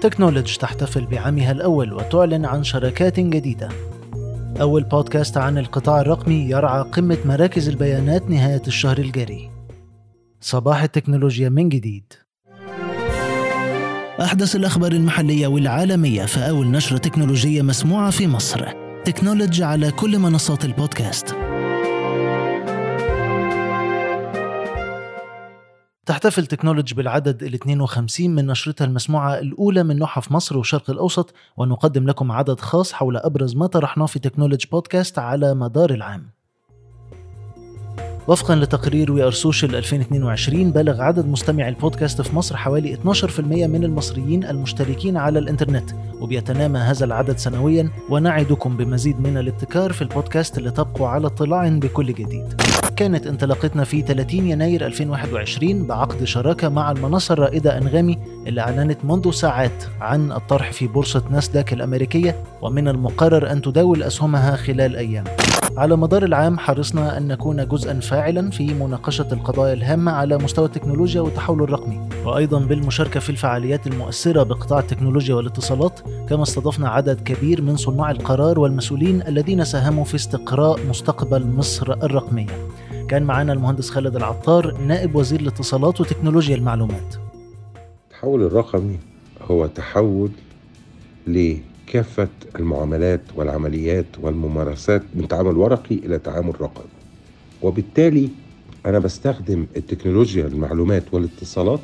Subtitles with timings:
[0.00, 3.68] تكنولوج تحتفل بعامها الأول وتعلن عن شراكات جديدة.
[4.60, 9.50] أول بودكاست عن القطاع الرقمي يرعى قمة مراكز البيانات نهاية الشهر الجاري.
[10.40, 12.12] صباح التكنولوجيا من جديد.
[14.20, 18.68] أحدث الأخبار المحلية والعالمية في أول نشرة تكنولوجية مسموعة في مصر.
[19.04, 21.34] تكنولوجي على كل منصات البودكاست.
[26.08, 32.06] تحتفل تكنولوجي بالعدد ال 52 من نشرتها المسموعة الأولى من في مصر والشرق الأوسط ونقدم
[32.06, 36.37] لكم عدد خاص حول أبرز ما طرحناه في تكنولوجي بودكاست على مدار العام.
[38.28, 43.84] وفقا لتقرير We Are Social 2022 بلغ عدد مستمعي البودكاست في مصر حوالي 12% من
[43.84, 51.08] المصريين المشتركين على الإنترنت وبيتنامى هذا العدد سنويا ونعدكم بمزيد من الابتكار في البودكاست لتبقوا
[51.08, 52.62] على اطلاع بكل جديد.
[52.96, 59.30] كانت انطلاقتنا في 30 يناير 2021 بعقد شراكة مع المنصة الرائدة أنغامي اللي أعلنت منذ
[59.30, 65.24] ساعات عن الطرح في بورصة ناسداك الأمريكية ومن المقرر أن تداول أسهمها خلال أيام.
[65.76, 71.20] على مدار العام حرصنا أن نكون جزءا فاعلا في مناقشة القضايا الهامة على مستوى التكنولوجيا
[71.20, 77.76] والتحول الرقمي وأيضا بالمشاركة في الفعاليات المؤثرة بقطاع التكنولوجيا والاتصالات كما استضفنا عدد كبير من
[77.76, 82.68] صناع القرار والمسؤولين الذين ساهموا في استقراء مستقبل مصر الرقمية.
[83.08, 87.14] كان معنا المهندس خالد العطار نائب وزير الاتصالات وتكنولوجيا المعلومات.
[88.04, 88.98] التحول الرقمي
[89.42, 90.30] هو تحول
[91.88, 96.90] لكافة المعاملات والعمليات والممارسات من تعامل ورقي إلى تعامل رقمي.
[97.62, 98.28] وبالتالي
[98.86, 101.80] أنا بستخدم التكنولوجيا المعلومات والاتصالات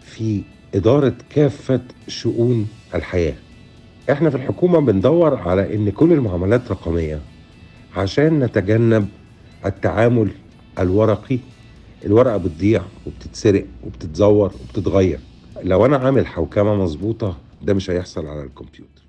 [0.00, 0.42] في
[0.74, 3.34] إدارة كافة شؤون الحياة.
[4.10, 7.20] إحنا في الحكومة بندور على إن كل المعاملات رقمية
[7.96, 9.08] عشان نتجنب
[9.66, 10.28] التعامل
[10.78, 11.38] الورقي.
[12.04, 15.18] الورقة بتضيع وبتتسرق وبتتزور وبتتغير.
[15.62, 19.03] لو أنا عامل حوكمة مظبوطة ده مش هيحصل على الكمبيوتر.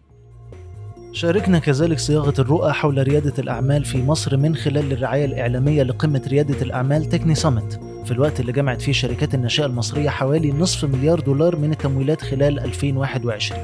[1.16, 6.62] شاركنا كذلك صياغة الرؤى حول ريادة الأعمال في مصر من خلال الرعاية الإعلامية لقمة ريادة
[6.62, 7.80] الأعمال تكني سامت.
[8.06, 12.60] في الوقت اللي جمعت فيه شركات الناشئة المصرية حوالي نصف مليار دولار من التمويلات خلال
[12.60, 13.62] 2021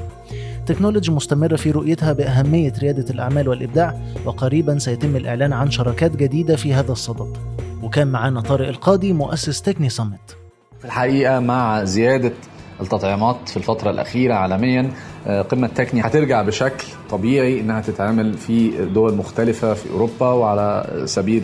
[0.66, 6.74] تكنولوجي مستمرة في رؤيتها بأهمية ريادة الأعمال والإبداع وقريبا سيتم الإعلان عن شراكات جديدة في
[6.74, 7.36] هذا الصدد.
[7.82, 10.36] وكان معنا طارق القاضي مؤسس Techne Summit
[10.78, 12.32] في الحقيقة مع زيادة
[12.80, 14.90] التطعيمات في الفترة الأخيرة عالميا
[15.26, 21.42] آه، قمة Techne هترجع بشكل طبيعي إنها تتعمل في دول مختلفة في أوروبا وعلى سبيل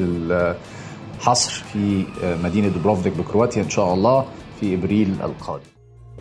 [1.20, 4.24] الحصر في آه، مدينة دوبروفنيك بكرواتيا إن شاء الله
[4.60, 5.64] في إبريل القادم.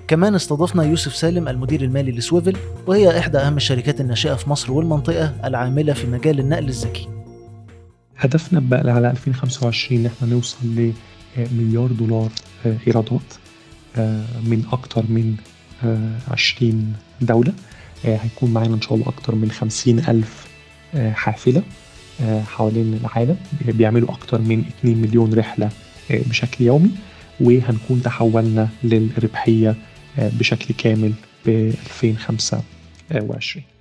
[0.07, 2.57] كمان استضفنا يوسف سالم المدير المالي لسويفل
[2.87, 7.07] وهي إحدى أهم الشركات الناشئة في مصر والمنطقة العاملة في مجال النقل الذكي.
[8.17, 10.57] هدفنا بقى على 2025 إن إحنا نوصل
[11.37, 12.29] لمليار دولار
[12.65, 13.21] آه، إيرادات
[13.97, 15.35] آه، من أكتر من
[16.27, 17.53] 20 آه، دولة
[18.03, 20.47] هيكون معانا إن شاء الله أكتر من 50 ألف
[21.13, 21.63] حافلة
[22.47, 23.37] حوالين العالم.
[23.65, 25.69] بيعملوا أكتر من 2 مليون رحلة
[26.09, 26.91] بشكل يومي.
[27.39, 29.75] وهنكون تحولنا للربحية
[30.17, 31.13] بشكل كامل
[31.45, 33.76] ب 2025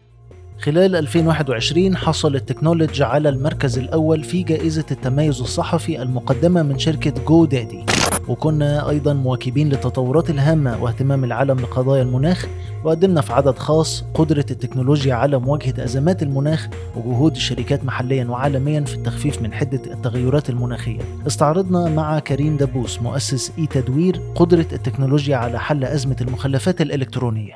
[0.60, 7.44] خلال 2021 حصل التكنولوجي على المركز الأول في جائزة التميز الصحفي المقدمة من شركة جو
[7.44, 7.84] دادي
[8.28, 12.46] وكنا أيضا مواكبين للتطورات الهامة واهتمام العالم بقضايا المناخ
[12.84, 18.94] وقدمنا في عدد خاص قدرة التكنولوجيا على مواجهة أزمات المناخ وجهود الشركات محليا وعالميا في
[18.94, 21.00] التخفيف من حدة التغيرات المناخية.
[21.26, 27.54] استعرضنا مع كريم دبوس مؤسس E-Tadweer قدرة التكنولوجيا على حل أزمة المخلفات الإلكترونية.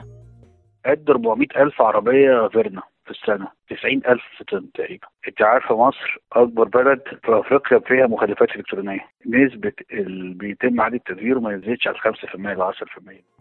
[0.86, 5.06] قد 400 ألف عربية فيرنا في السنة 90 ألف طن تقريبا.
[5.28, 9.06] انت عارفة مصر أكبر بلد في أفريقيا فيها مخلفات إلكترونية.
[9.26, 13.40] نسبة اللي بيتم عادة تدويره ما يزيدش على 5% ل 10%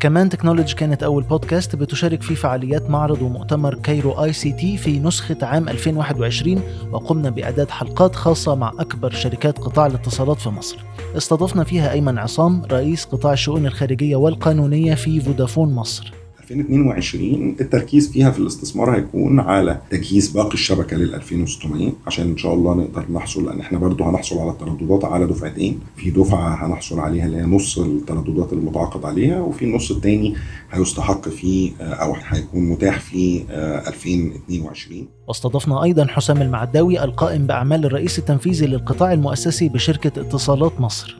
[0.00, 5.68] كمان تكنولوجي كانت أول بودكاست بتشارك في فعاليات معرض ومؤتمر Cairo ICT في نسخة عام
[5.68, 6.62] 2021
[6.92, 10.78] وقمنا بإعداد حلقات خاصة مع أكبر شركات قطاع الاتصالات في مصر.
[11.16, 16.12] استضفنا فيها أيمن عصام رئيس قطاع الشؤون الخارجية والقانونية في فودافون مصر.
[16.50, 22.54] 2022 التركيز فيها في الاستثمار هيكون على تجهيز باقي الشبكة لل 2600 عشان إن شاء
[22.54, 27.26] الله نقدر نحصل لأن إحنا برضو هنحصل على الترددات على دفعتين في دفعة هنحصل عليها
[27.26, 30.34] اللي هي نص الترددات المتعاقد عليها وفي النص الثاني
[30.72, 33.42] هيستحق فيه أو هيكون متاح في
[33.88, 41.16] 2022 واستضفنا أيضا حسام المعداوي القائم بأعمال الرئيس التنفيذي للقطاع المؤسسي بشركة اتصالات مصر.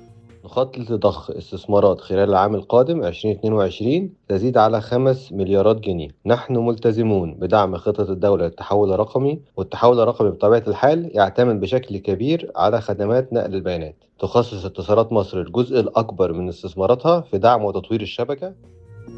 [0.51, 6.09] نخطط لضخ استثمارات خلال العام القادم 2022 تزيد على 5 مليارات جنيه.
[6.27, 12.81] نحن ملتزمون بدعم خطة الدولة للتحول الرقمي والتحول الرقمي بطبيعة الحال يعتمد بشكل كبير على
[12.81, 13.95] خدمات نقل البيانات.
[14.19, 18.55] تخصص اتصالات مصر الجزء الأكبر من استثماراتها في دعم وتطوير الشبكة.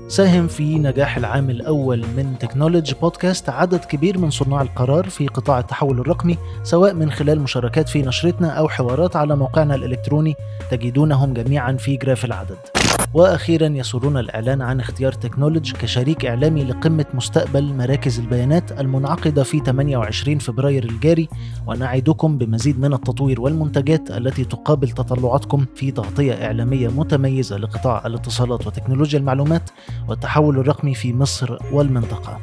[0.09, 5.59] ساهم في نجاح العام الأول من تكنولوجي بودكاست عدد كبير من صناع القرار في قطاع
[5.59, 10.37] التحول الرقمي سواء من خلال مشاركات في نشرتنا أو حوارات على موقعنا الإلكتروني
[10.71, 12.82] تجدونهم جميعا في غلاف العدد.
[13.15, 20.39] وأخيرا يسرنا الإعلان عن اختيار تكنولوجي كشريك إعلامي لقمة مستقبل مراكز البيانات المنعقدة في 28
[20.39, 21.29] فبراير الجاري.
[21.67, 29.19] ونعدكم بمزيد من التطوير والمنتجات التي تقابل تطلعاتكم في تغطية إعلامية متميزة لقطاع الاتصالات وتكنولوجيا
[29.19, 29.71] المعلومات
[30.09, 32.39] والتحول الرقمي في مصر والمنطقة.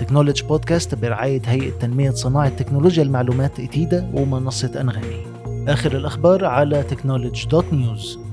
[0.00, 5.26] تكنولوجي بودكاست برعاية هيئة تنمية صناعة تكنولوجيا المعلومات إتيدا ومنصة أنغامي.
[5.68, 8.29] آخر الأخبار على تكنولوجي dot news.